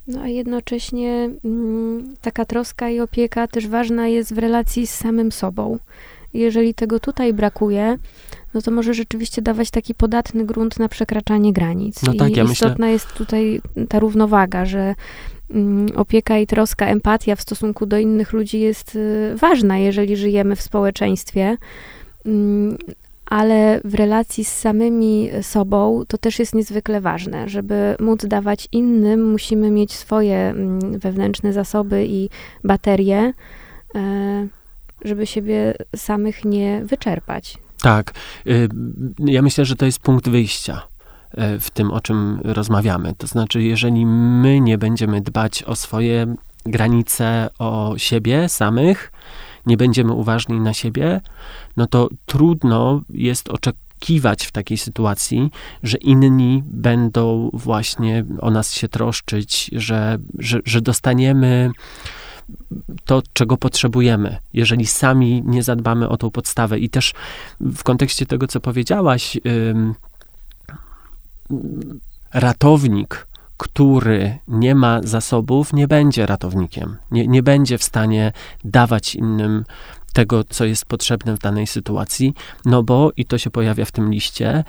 [0.08, 5.32] No a jednocześnie mm, taka troska i opieka też ważna jest w relacji z samym
[5.32, 5.80] sobą.
[6.34, 7.98] Jeżeli tego tutaj brakuje,
[8.54, 12.04] no to może rzeczywiście dawać taki podatny grunt na przekraczanie granic.
[12.04, 12.92] No tak, I ja istotna myślę...
[12.92, 14.96] jest tutaj ta równowaga, że
[15.52, 20.56] mm, opieka i troska, empatia w stosunku do innych ludzi jest y, ważna, jeżeli żyjemy
[20.56, 21.58] w społeczeństwie.
[23.26, 27.50] Ale w relacji z samymi sobą to też jest niezwykle ważne.
[27.50, 32.30] Żeby móc dawać innym, musimy mieć swoje mm, wewnętrzne zasoby i
[32.64, 33.34] baterie,
[33.96, 34.48] e,
[35.06, 37.58] żeby siebie samych nie wyczerpać.
[37.84, 38.14] Tak.
[38.48, 38.70] Y,
[39.20, 40.82] ja myślę, że to jest punkt wyjścia
[41.34, 43.14] y, w tym, o czym rozmawiamy.
[43.18, 49.12] To znaczy, jeżeli my nie będziemy dbać o swoje granice, o siebie samych,
[49.66, 51.22] nie będziemy uważni na siebie,
[51.78, 55.52] no to trudno jest oczekiwać w takiej sytuacji,
[55.84, 61.72] że inni będą właśnie o nas się troszczyć, że, że, że dostaniemy
[63.06, 66.80] to, czego potrzebujemy, jeżeli sami nie zadbamy o tą podstawę.
[66.80, 67.14] I też
[67.60, 69.40] w kontekście tego, co powiedziałaś,
[72.34, 73.28] ratownik,
[73.64, 78.32] który nie ma zasobów, nie będzie ratownikiem, nie, nie będzie w stanie
[78.64, 79.64] dawać innym
[80.14, 82.34] tego, co jest potrzebne w danej sytuacji,
[82.66, 84.64] no bo, i to się pojawia w tym liście,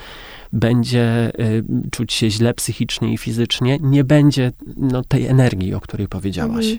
[0.52, 6.08] będzie y, czuć się źle psychicznie i fizycznie, nie będzie no, tej energii, o której
[6.08, 6.64] powiedziałaś.
[6.64, 6.78] Mhm.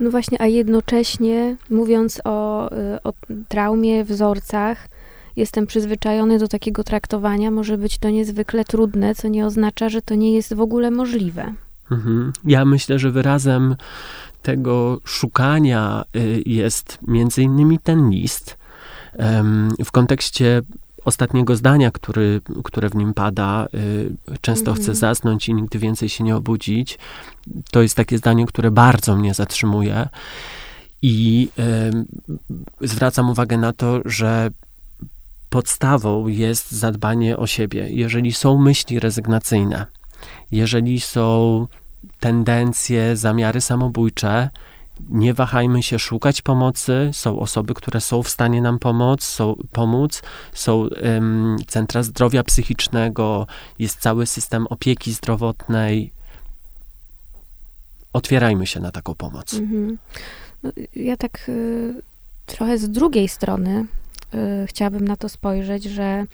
[0.00, 3.12] No właśnie, a jednocześnie mówiąc o, y, o
[3.48, 4.88] traumie, wzorcach,
[5.36, 10.14] jestem przyzwyczajony do takiego traktowania, może być to niezwykle trudne, co nie oznacza, że to
[10.14, 11.54] nie jest w ogóle możliwe.
[11.90, 12.32] Mhm.
[12.44, 13.76] Ja myślę, że wyrazem
[14.42, 18.64] tego szukania y, jest między innymi ten list.
[19.84, 20.62] W kontekście
[21.04, 24.82] ostatniego zdania, który, które w nim pada, y, często mhm.
[24.82, 26.98] chcę zasnąć i nigdy więcej się nie obudzić.
[27.70, 30.08] To jest takie zdanie, które bardzo mnie zatrzymuje.
[31.02, 31.48] I
[32.80, 34.50] y, zwracam uwagę na to, że
[35.54, 37.88] podstawą jest zadbanie o siebie.
[37.90, 39.86] Jeżeli są myśli rezygnacyjne,
[40.50, 41.66] jeżeli są
[42.20, 44.50] tendencje, zamiary samobójcze,
[45.08, 47.10] nie wahajmy się szukać pomocy.
[47.12, 49.24] Są osoby, które są w stanie nam pomóc.
[49.24, 50.22] Są, pomóc.
[50.52, 53.46] są um, centra zdrowia psychicznego,
[53.78, 56.12] jest cały system opieki zdrowotnej.
[58.12, 59.54] Otwierajmy się na taką pomoc.
[59.54, 59.98] Mhm.
[60.62, 62.02] No, ja tak y,
[62.46, 63.86] trochę z drugiej strony
[64.66, 66.26] chciałabym na to spojrzeć, że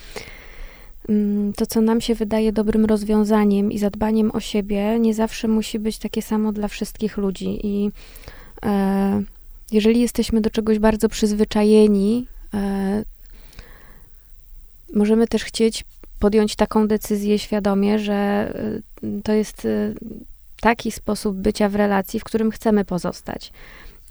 [1.10, 5.78] Mm, to, co nam się wydaje dobrym rozwiązaniem i zadbaniem o siebie, nie zawsze musi
[5.78, 7.66] być takie samo dla wszystkich ludzi.
[7.66, 7.90] I
[8.64, 9.22] e,
[9.72, 13.04] jeżeli jesteśmy do czegoś bardzo przyzwyczajeni, e,
[14.94, 15.84] możemy też chcieć
[16.18, 19.94] podjąć taką decyzję świadomie, że e, to jest e,
[20.60, 23.52] taki sposób bycia w relacji, w którym chcemy pozostać.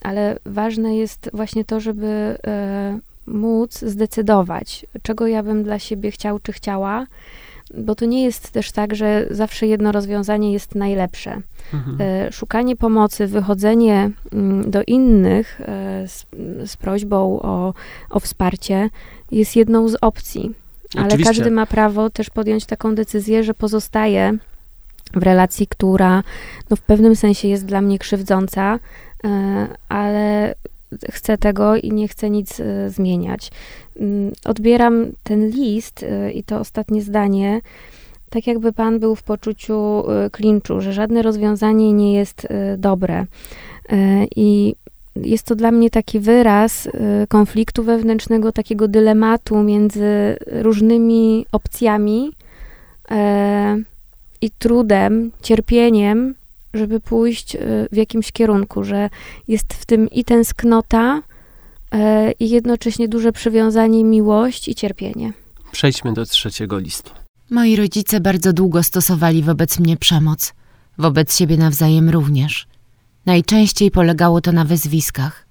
[0.01, 2.99] Ale ważne jest właśnie to, żeby e,
[3.29, 7.05] móc zdecydować, czego ja bym dla siebie chciał czy chciała,
[7.77, 11.41] bo to nie jest też tak, że zawsze jedno rozwiązanie jest najlepsze.
[11.73, 11.97] Mhm.
[11.99, 16.25] E, szukanie pomocy, wychodzenie mm, do innych e, z,
[16.65, 17.73] z prośbą o,
[18.09, 18.89] o wsparcie
[19.31, 20.51] jest jedną z opcji.
[20.95, 21.33] Ale Oczywiście.
[21.33, 24.37] każdy ma prawo też podjąć taką decyzję, że pozostaje
[25.13, 26.23] w relacji, która
[26.69, 28.79] no, w pewnym sensie jest dla mnie krzywdząca,
[29.23, 30.55] e, ale
[31.11, 33.51] chcę tego i nie chcę nic y, zmieniać.
[33.99, 37.61] Mm, odbieram ten list y, i to ostatnie zdanie,
[38.29, 42.47] tak jakby pan był w poczuciu y, klinczu, że żadne rozwiązanie nie jest
[42.77, 43.25] dobre.
[44.35, 44.75] I
[45.15, 46.89] jest to dla mnie taki wyraz
[47.29, 52.31] konfliktu wewnętrznego, takiego dylematu między różnymi opcjami
[54.41, 56.35] i trudem, cierpieniem,
[56.73, 57.59] żeby pójść e,
[57.91, 59.09] w jakimś kierunku, że
[59.47, 61.21] jest w tym i tęsknota,
[61.91, 65.33] e, i jednocześnie duże przywiązanie, miłość i cierpienie.
[65.71, 67.11] Przejdźmy do trzeciego listu.
[67.49, 70.53] Moi rodzice bardzo długo stosowali wobec mnie przemoc,
[70.97, 72.67] wobec siebie nawzajem również.
[73.25, 75.45] Najczęściej polegało to na wezwiskach.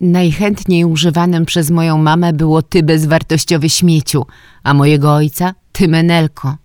[0.00, 4.26] Najchętniej używanym przez moją mamę było ty bezwartościowy śmieciu,
[4.62, 6.56] a mojego ojca ty menelko.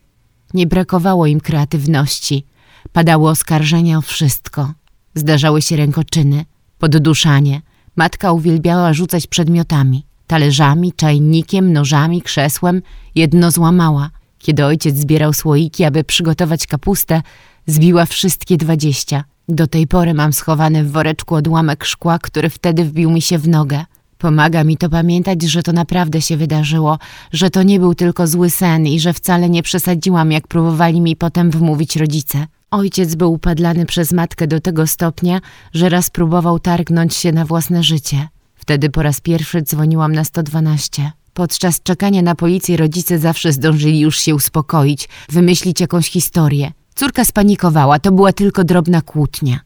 [0.54, 2.44] Nie brakowało im kreatywności–
[2.94, 4.74] Padały oskarżenia o wszystko.
[5.16, 6.46] Zdarzały się rękoczyny,
[6.80, 7.62] podduszanie.
[7.96, 10.06] Matka uwielbiała rzucać przedmiotami.
[10.28, 12.82] Talerzami, czajnikiem, nożami, krzesłem.
[13.16, 14.10] Jedno złamała.
[14.40, 17.22] Kiedy ojciec zbierał słoiki, aby przygotować kapustę,
[17.68, 19.24] zbiła wszystkie dwadzieścia.
[19.50, 23.48] Do tej pory mam schowany w woreczku odłamek szkła, który wtedy wbił mi się w
[23.48, 23.86] nogę.
[24.18, 27.00] Pomaga mi to pamiętać, że to naprawdę się wydarzyło,
[27.34, 31.16] że to nie był tylko zły sen i że wcale nie przesadziłam, jak próbowali mi
[31.16, 32.48] potem wmówić rodzice.
[32.72, 35.42] Ojciec był upadlany przez matkę do tego stopnia,
[35.74, 38.28] że raz próbował targnąć się na własne życie.
[38.56, 41.12] Wtedy po raz pierwszy dzwoniłam na 112.
[41.34, 46.72] Podczas czekania na policję rodzice zawsze zdążyli już się uspokoić, wymyślić jakąś historię.
[46.96, 49.60] Córka spanikowała, to była tylko drobna kłótnia.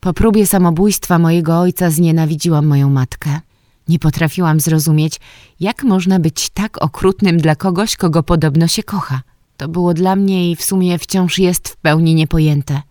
[0.00, 3.40] Po próbie samobójstwa mojego ojca znienawidziłam moją matkę.
[3.88, 5.20] Nie potrafiłam zrozumieć,
[5.60, 9.20] jak można być tak okrutnym dla kogoś, kogo podobno się kocha.
[9.56, 12.82] To było dla mnie i w sumie wciąż jest w pełni niepojęte.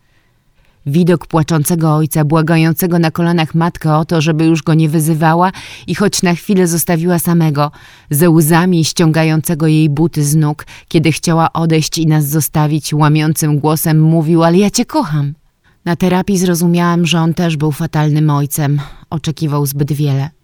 [0.85, 5.51] Widok płaczącego ojca, błagającego na kolanach matkę o to, żeby już go nie wyzywała
[5.87, 7.71] i choć na chwilę zostawiła samego,
[8.09, 14.01] ze łzami ściągającego jej buty z nóg, kiedy chciała odejść i nas zostawić, łamiącym głosem
[14.01, 15.33] mówił, ale ja cię kocham.
[15.85, 20.42] Na terapii zrozumiałam, że on też był fatalnym ojcem, oczekiwał zbyt wiele.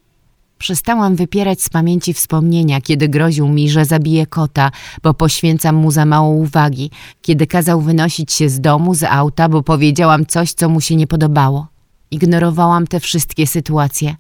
[0.60, 4.72] Przestałam wypierać z pamięci wspomnienia, kiedy groził mi, że zabije kota,
[5.04, 6.92] bo poświęcam mu za mało uwagi,
[7.22, 11.08] kiedy kazał wynosić się z domu, z auta, bo powiedziałam coś, co mu się nie
[11.08, 11.68] podobało.
[12.12, 14.16] Ignorowałam te wszystkie sytuacje.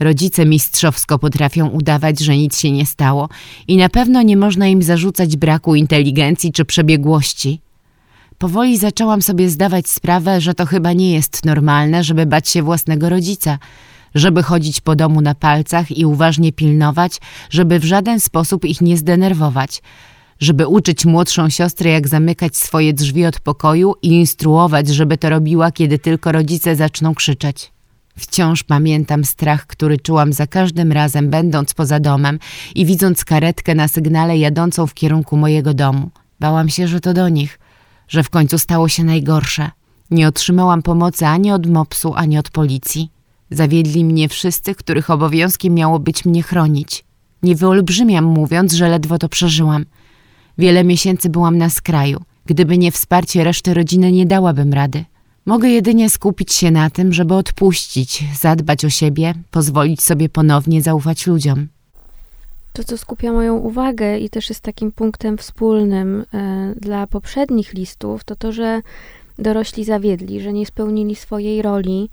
[0.00, 3.28] Rodzice mistrzowsko potrafią udawać, że nic się nie stało
[3.68, 7.60] i na pewno nie można im zarzucać braku inteligencji czy przebiegłości.
[8.38, 13.08] Powoli zaczęłam sobie zdawać sprawę, że to chyba nie jest normalne, żeby bać się własnego
[13.08, 13.58] rodzica–
[14.14, 17.20] żeby chodzić po domu na palcach i uważnie pilnować,
[17.50, 19.82] żeby w żaden sposób ich nie zdenerwować,
[20.40, 25.72] żeby uczyć młodszą siostrę, jak zamykać swoje drzwi od pokoju i instruować, żeby to robiła,
[25.72, 27.72] kiedy tylko rodzice zaczną krzyczeć.
[28.16, 32.38] Wciąż pamiętam strach, który czułam za każdym razem, będąc poza domem
[32.74, 36.10] i widząc karetkę na sygnale jadącą w kierunku mojego domu.
[36.40, 37.58] Bałam się, że to do nich,
[38.08, 39.70] że w końcu stało się najgorsze.
[40.10, 43.10] Nie otrzymałam pomocy ani od mopsu, ani od policji.
[43.50, 47.04] Zawiedli mnie wszyscy, których obowiązkiem miało być mnie chronić.
[47.42, 49.86] Nie wyolbrzymiam mówiąc, że ledwo to przeżyłam.
[50.58, 52.20] Wiele miesięcy byłam na skraju.
[52.46, 55.04] Gdyby nie wsparcie reszty rodziny, nie dałabym rady.
[55.46, 61.26] Mogę jedynie skupić się na tym, żeby odpuścić, zadbać o siebie, pozwolić sobie ponownie zaufać
[61.26, 61.68] ludziom.
[62.72, 68.24] To, co skupia moją uwagę i też jest takim punktem wspólnym e, dla poprzednich listów,
[68.24, 68.82] to to, że
[69.38, 72.10] dorośli zawiedli, że nie spełnili swojej roli,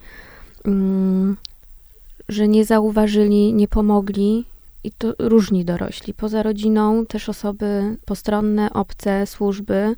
[2.29, 4.45] że nie zauważyli, nie pomogli
[4.83, 6.13] i to różni dorośli.
[6.13, 9.95] Poza rodziną też osoby postronne, obce, służby,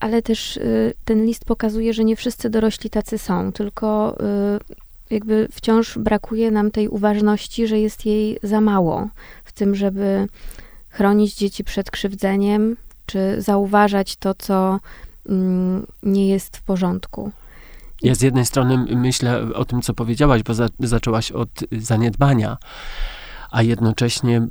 [0.00, 5.48] ale też y, ten list pokazuje, że nie wszyscy dorośli tacy są, tylko y, jakby
[5.52, 9.08] wciąż brakuje nam tej uważności, że jest jej za mało
[9.44, 10.26] w tym, żeby
[10.90, 12.76] chronić dzieci przed krzywdzeniem,
[13.06, 14.80] czy zauważać to, co
[15.28, 17.30] mm, nie jest w porządku.
[18.04, 22.56] Ja z jednej strony myślę o tym, co powiedziałaś, bo za, zaczęłaś od zaniedbania,
[23.50, 24.46] a jednocześnie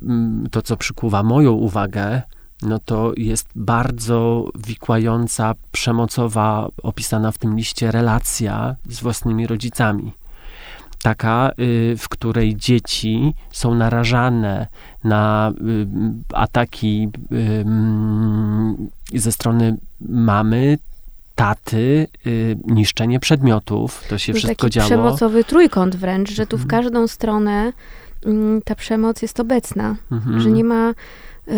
[0.50, 2.22] to, co przykuwa moją uwagę,
[2.62, 10.12] no to jest bardzo wikłająca, przemocowa, opisana w tym liście relacja z własnymi rodzicami.
[11.02, 14.66] Taka, y, w której dzieci są narażane
[15.04, 15.86] na y,
[16.32, 17.08] ataki
[19.14, 20.78] y, ze strony mamy,
[21.34, 24.86] taty, y, niszczenie przedmiotów, to się to wszystko taki działo.
[24.86, 26.82] przemocowy trójkąt wręcz, że tu w mhm.
[26.82, 27.72] każdą stronę
[28.26, 28.30] y,
[28.64, 30.40] ta przemoc jest obecna, mhm.
[30.40, 31.52] że nie ma y,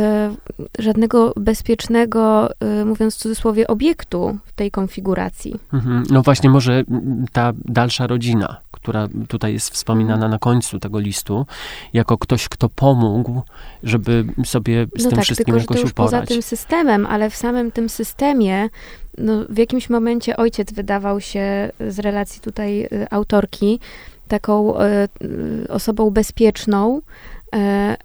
[0.79, 5.55] żadnego bezpiecznego, y, mówiąc w cudzysłowie, obiektu w tej konfiguracji.
[5.73, 6.05] Mhm.
[6.11, 6.85] No właśnie, może
[7.33, 11.47] ta dalsza rodzina, która tutaj jest wspominana na końcu tego listu,
[11.93, 13.43] jako ktoś, kto pomógł,
[13.83, 16.11] żeby sobie z no tym tak, wszystkim tylko, jakoś że to już uporać.
[16.11, 18.69] poza tym systemem, ale w samym tym systemie
[19.19, 23.81] no, w jakimś momencie ojciec wydawał się z relacji tutaj y, autorki
[24.29, 24.85] taką y,
[25.23, 27.01] y, osobą bezpieczną,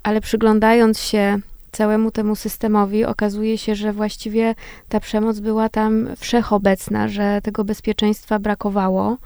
[0.04, 1.40] ale przyglądając się
[1.72, 4.56] całemu temu systemowi, okazuje się, że właściwie
[4.90, 9.18] ta przemoc była tam wszechobecna, że tego bezpieczeństwa brakowało.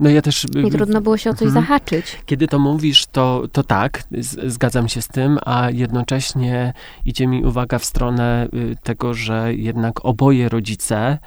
[0.00, 0.46] No ja też...
[0.66, 1.64] I trudno było się o coś mhm.
[1.64, 2.18] zahaczyć.
[2.26, 6.72] Kiedy to mówisz, to, to tak, z, zgadzam się z tym, a jednocześnie
[7.04, 11.18] idzie mi uwaga w stronę y, tego, że jednak oboje rodzice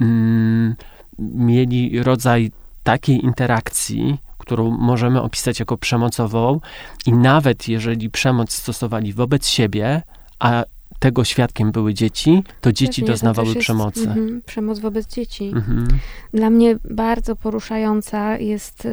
[0.00, 0.74] mm,
[1.18, 2.50] mieli rodzaj
[2.82, 6.60] takiej interakcji, którą możemy opisać jako przemocową
[7.06, 10.02] i nawet jeżeli przemoc stosowali wobec siebie,
[10.38, 10.64] a
[10.98, 14.00] tego świadkiem były dzieci, to dzieci Pewnie, doznawały to przemocy.
[14.00, 15.52] Jest, mm, przemoc wobec dzieci.
[15.54, 15.86] Mm-hmm.
[16.34, 18.88] Dla mnie bardzo poruszająca jest y,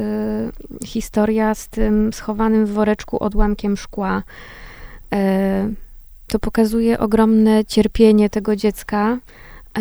[0.84, 4.22] historia z tym schowanym w woreczku odłamkiem szkła.
[5.14, 5.16] Y,
[6.26, 9.18] to pokazuje ogromne cierpienie tego dziecka,
[9.78, 9.80] y,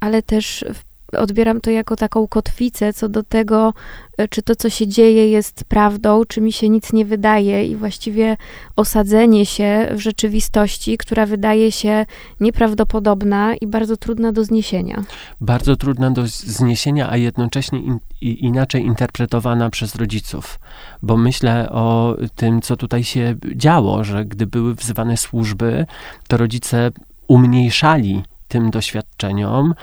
[0.00, 0.64] ale też
[1.12, 3.74] odbieram to jako taką kotwicę co do tego,
[4.18, 7.76] e, czy to, co się dzieje, jest prawdą, czy mi się nic nie wydaje, i
[7.76, 8.36] właściwie
[8.76, 12.06] osadzenie się w rzeczywistości, która wydaje się
[12.40, 15.04] nieprawdopodobna i bardzo trudna do zniesienia.
[15.40, 20.60] Bardzo trudna do zniesienia, a jednocześnie in, inaczej interpretowana przez rodziców.
[21.02, 25.86] Bo myślę o tym, co tutaj się działo, że gdy były wzywane służby,
[26.28, 26.90] to rodzice
[27.28, 29.74] umniejszali tym doświadczeniom,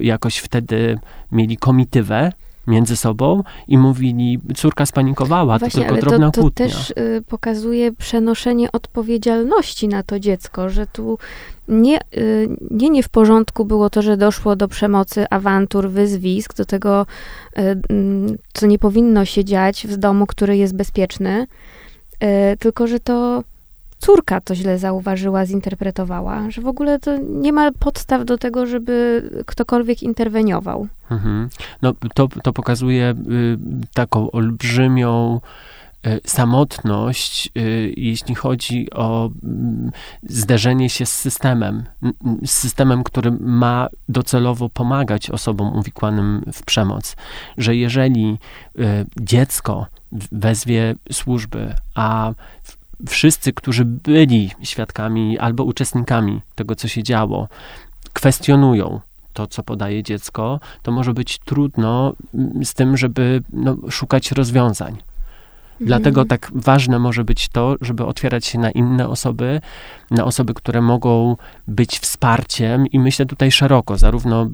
[0.00, 0.98] jakoś wtedy
[1.32, 2.32] mieli komitywę,
[2.68, 6.66] między sobą i mówili, córka spanikowała, Właśnie, to ale tylko drobna to, to kłótnia.
[6.66, 11.18] też y, pokazuje przenoszenie odpowiedzialności na to dziecko, że tu
[11.68, 16.64] nie, y, nie, nie w porządku było to, że doszło do przemocy, awantur, wyzwisk, do
[16.64, 17.06] tego,
[17.58, 21.46] y, mm, co nie powinno się dziać w domu, który jest bezpieczny,
[22.52, 23.44] y, tylko że to
[23.98, 29.22] córka to źle zauważyła, zinterpretowała, że w ogóle to nie ma podstaw do tego, żeby
[29.46, 30.86] ktokolwiek interweniował.
[31.10, 31.48] Mhm.
[31.82, 33.58] No, to, to pokazuje y,
[33.94, 35.40] taką olbrzymią
[36.06, 39.90] y, samotność, y, jeśli chodzi o mm,
[40.22, 41.84] zderzenie się z systemem.
[42.46, 47.16] Z systemem, który ma docelowo pomagać osobom uwikłanym w przemoc.
[47.58, 48.38] Że jeżeli
[48.78, 49.86] y, dziecko
[50.32, 52.32] wezwie służby, a
[52.62, 52.77] w-
[53.08, 57.48] wszyscy, którzy byli świadkami albo uczestnikami tego, co się działo,
[58.12, 59.00] kwestionują
[59.32, 64.96] to, co podaje dziecko, to może być trudno mm, z tym, żeby no, szukać rozwiązań.
[65.80, 69.60] Dlatego tak ważne może być to, żeby otwierać się na inne osoby,
[70.10, 71.36] na osoby, które mogą
[71.68, 74.48] być wsparciem i myślę tutaj szeroko, zarówno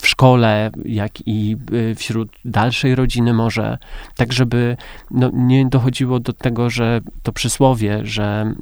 [0.00, 3.78] w szkole, jak i y, wśród dalszej rodziny może,
[4.16, 4.76] tak żeby
[5.10, 8.54] no, nie dochodziło do tego, że to przysłowie, że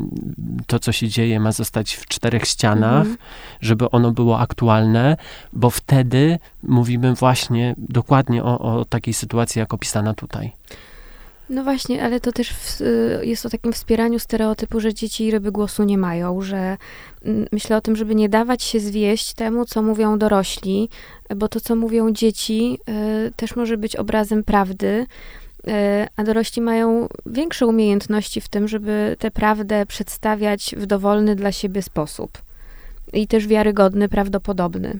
[0.67, 3.17] to, co się dzieje, ma zostać w czterech ścianach, Mhm.
[3.61, 5.17] żeby ono było aktualne,
[5.53, 10.53] bo wtedy mówimy właśnie dokładnie o, o takiej sytuacji, jak opisana tutaj.
[11.51, 15.31] No właśnie, ale to też w, y, jest o takim wspieraniu stereotypu, że dzieci i
[15.31, 16.77] ryby głosu nie mają, że
[17.25, 20.89] mm, myślę o tym, żeby nie dawać się zwieść temu, co mówią dorośli,
[21.37, 22.79] bo to, co mówią dzieci,
[23.29, 25.07] y, też może być obrazem prawdy,
[25.69, 25.71] y,
[26.17, 31.83] a dorośli mają większe umiejętności w tym, żeby tę prawdę przedstawiać w dowolny dla siebie
[31.83, 32.39] sposób
[33.13, 34.99] i też wiarygodny, prawdopodobny.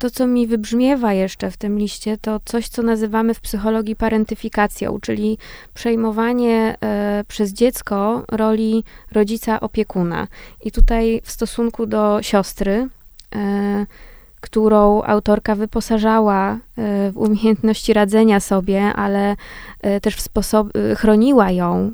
[0.00, 3.96] Y, to, co mi wybrzmiewa jeszcze w tym liście, to coś, co nazywamy w psychologii
[3.96, 5.38] parentyfikacją, czyli
[5.74, 10.28] przejmowanie e, przez dziecko roli rodzica opiekuna.
[10.64, 12.88] I tutaj w stosunku do siostry,
[13.34, 13.86] e,
[14.40, 16.58] którą autorka wyposażała e,
[17.10, 19.36] w umiejętności radzenia sobie, ale
[19.80, 21.92] e, też w sposób, e, chroniła ją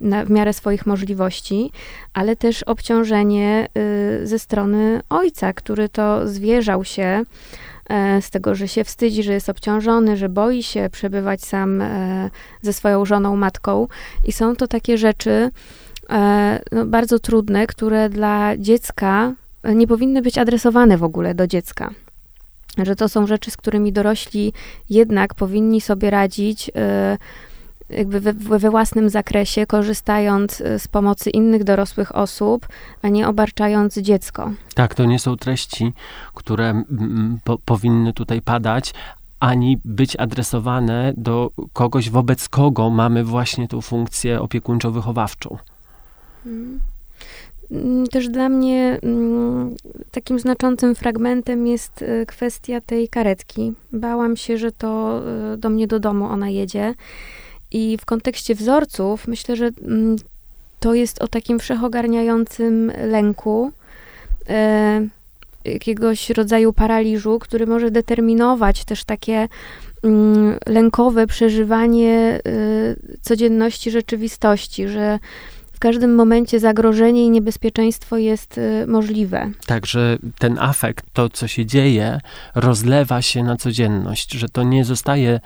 [0.00, 1.72] na, w miarę swoich możliwości,
[2.14, 3.68] ale też obciążenie
[4.24, 7.22] ze strony ojca, który to zwierzał się
[8.20, 11.82] z tego, że się wstydzi, że jest obciążony, że boi się przebywać sam
[12.62, 13.86] ze swoją żoną, matką.
[14.24, 15.50] I są to takie rzeczy
[16.72, 19.32] no, bardzo trudne, które dla dziecka
[19.64, 21.90] nie powinny być adresowane w ogóle do dziecka.
[22.78, 24.52] Że to są rzeczy, z którymi dorośli
[24.90, 26.70] jednak powinni sobie radzić.
[26.76, 27.18] e,
[27.90, 32.68] jakby we, we własnym zakresie, korzystając e, z pomocy innych dorosłych osób,
[33.02, 34.50] a nie obarczając dziecko.
[34.74, 35.92] Tak, to nie są treści,
[36.34, 36.82] które
[37.44, 38.94] po, powinny tutaj padać,
[39.40, 45.56] ani być adresowane do kogoś, wobec kogo mamy właśnie tą funkcję opiekuńczo-wychowawczą.
[46.46, 46.80] Mm,
[48.10, 49.74] Też dla mnie mm,
[50.10, 53.72] takim znaczącym fragmentem jest e, kwestia tej karetki.
[53.92, 56.94] Bałam się, że to e, do mnie do domu ona jedzie.
[57.70, 60.16] I w kontekście wzorców myślę, że mm,
[60.80, 63.72] to jest o takim wszechogarniającym lęku,
[64.48, 65.06] e,
[65.64, 69.48] jakiegoś rodzaju paraliżu, który może determinować też takie
[70.02, 72.40] mm, lękowe przeżywanie
[73.22, 75.18] codzienności rzeczywistości, że
[75.80, 79.50] każdym momencie zagrożenie i niebezpieczeństwo jest e, możliwe.
[79.66, 82.20] Także ten afekt, to co się dzieje,
[82.54, 85.40] rozlewa się na codzienność, że to nie zostaje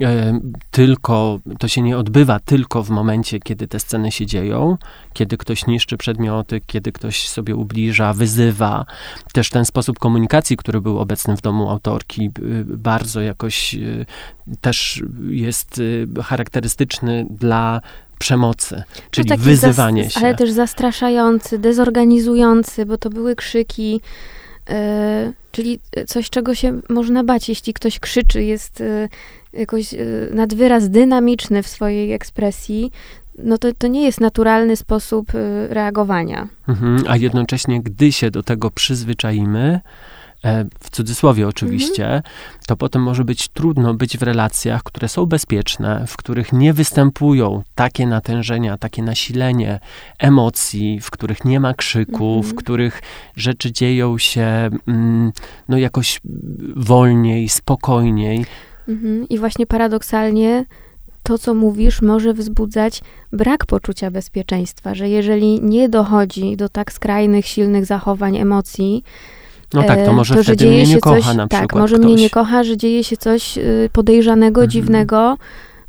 [0.00, 4.76] e, tylko, to się nie odbywa tylko w momencie, kiedy te sceny się dzieją,
[5.12, 8.86] kiedy ktoś niszczy przedmioty, kiedy ktoś sobie ubliża, wyzywa.
[9.32, 14.06] Też ten sposób komunikacji, który był obecny w domu autorki, y, bardzo jakoś y,
[14.60, 17.80] też jest y, charakterystyczny dla
[18.18, 20.20] przemocy, czyli No wyzywanie się.
[20.20, 24.00] Ale też zastraszający, dezorganizujący, bo to były krzyki,
[24.70, 29.08] e, czyli coś, czego się można bać, jeśli ktoś krzyczy, jest e,
[29.52, 29.98] jakoś e,
[30.30, 32.90] nad wyraz dynamiczny w swojej ekspresji,
[33.38, 36.48] no to, to nie jest naturalny sposób e, reagowania.
[36.68, 39.80] Mhm, a jednocześnie, gdy się do tego przyzwyczaimy, e,
[40.80, 42.22] w cudzysłowie oczywiście,
[42.66, 47.62] to potem może być trudno być w relacjach, które są bezpieczne, w których nie występują
[47.74, 49.80] takie natężenia, takie nasilenie
[50.18, 52.56] emocji, w których nie ma krzyku, w Mhm.
[52.56, 53.02] których
[53.36, 55.32] rzeczy dzieją się mm,
[55.68, 56.20] no jakoś
[56.76, 58.46] wolniej, spokojniej.
[58.88, 59.28] Mhm.
[59.28, 60.64] I właśnie paradoksalnie
[61.22, 63.00] to, co mówisz, może wzbudzać
[63.32, 69.04] brak poczucia bezpieczeństwa, że jeżeli nie dochodzi do tak skrajnych, silnych zachowań, emocji,
[69.74, 71.60] No tak, to E, może że wtedy dzieje mnie się nie kocha coś, na Tak,
[71.60, 72.06] przykład może ktoś.
[72.06, 74.70] mnie nie kocha, że dzieje się coś y, podejrzanego, Mhm.
[74.70, 75.36] dziwnego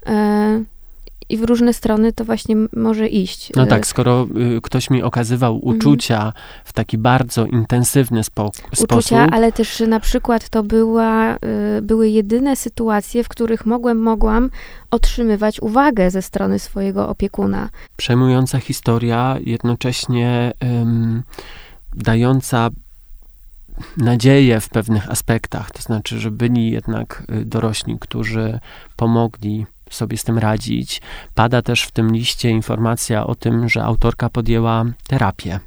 [0.08, 0.64] e,
[1.30, 3.52] i w różne strony to właśnie może iść.
[3.56, 4.28] No E, tak, skoro
[4.58, 5.76] y, ktoś mi okazywał Mhm.
[5.78, 6.34] uczucia
[6.66, 11.82] w taki bardzo intensywny spo, sposób, uczucia, ale też że na przykład to była, y,
[11.82, 14.50] były jedyne sytuacje, w których mogłem, mogłam
[14.92, 17.70] otrzymywać uwagę ze strony swojego opiekuna.
[17.98, 21.24] przejmująca historia, jednocześnie ym,
[21.96, 22.70] dająca
[23.98, 25.72] nadzieję w pewnych aspektach.
[25.72, 28.60] To znaczy, że byli jednak y, dorośli, którzy
[28.96, 31.02] pomogli sobie z tym radzić.
[31.36, 35.60] Pada też w tym liście informacja o tym, że autorka podjęła terapię.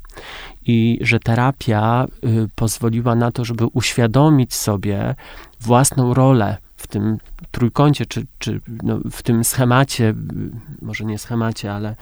[0.67, 5.15] I że terapia y, pozwoliła na to, żeby uświadomić sobie
[5.61, 7.19] własną rolę w tym
[7.51, 10.15] trójkącie, czy, czy no, w tym schemacie, y,
[10.83, 11.97] może nie schemacie, ale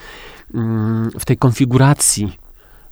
[0.54, 2.32] mm, w tej konfiguracji,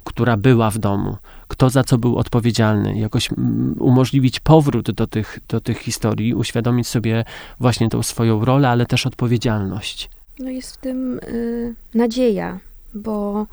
[0.05, 1.17] która była w domu,
[1.49, 6.89] kto za co był odpowiedzialny, jakoś mm, umożliwić powrót do tych, do tych historii, uświadomić
[6.89, 7.25] sobie
[7.61, 10.11] właśnie tą swoją rolę, ale też odpowiedzialność.
[10.39, 12.59] No jest w tym y, nadzieja,
[12.95, 13.47] bo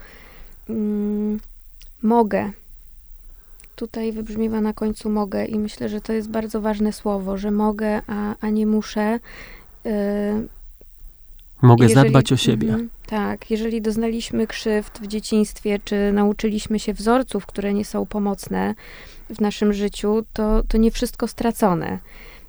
[0.69, 1.39] mm,
[2.01, 2.51] mogę.
[3.75, 8.01] Tutaj wybrzmiewa na końcu mogę i myślę, że to jest bardzo ważne słowo, że mogę,
[8.07, 9.19] a, a nie muszę.
[9.85, 9.89] Y,
[11.62, 12.68] Mogę jeżeli- zadbać o siebie.
[12.68, 18.76] Mhm, tak, jeżeli doznaliśmy krzywd w dzieciństwie, czy nauczyliśmy się wzorców, które nie są pomocne
[19.30, 21.99] w naszym życiu, to, to nie wszystko stracone.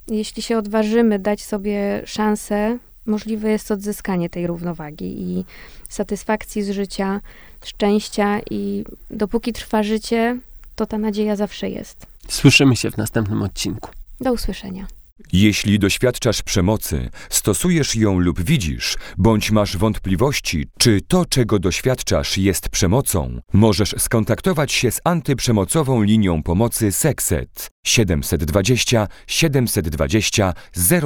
[0.09, 5.45] Jeśli się odważymy dać sobie szansę, możliwe jest odzyskanie tej równowagi i
[5.89, 7.21] satysfakcji z życia,
[7.65, 10.39] szczęścia i dopóki trwa życie,
[10.77, 12.07] to ta nadzieja zawsze jest.
[12.29, 13.91] Słyszymy się w następnym odcinku.
[14.21, 14.87] Do usłyszenia.
[15.33, 22.68] Jeśli doświadczasz przemocy, stosujesz ją lub widzisz, bądź masz wątpliwości, czy to, czego doświadczasz, jest
[22.68, 30.55] przemocą, możesz skontaktować się z antyprzemocową linią pomocy Sekset 720 720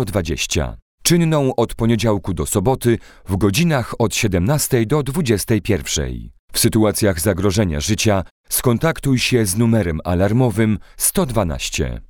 [0.07, 0.77] 020.
[1.03, 2.99] Czynną od poniedziałku do soboty
[3.29, 6.31] w godzinach od 17 do 21.
[6.53, 12.01] W sytuacjach zagrożenia życia skontaktuj się z numerem alarmowym 112.